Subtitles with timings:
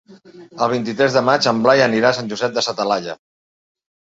[0.67, 3.17] El vint-i-tres de maig en Blai anirà a Sant Josep de sa Talaia.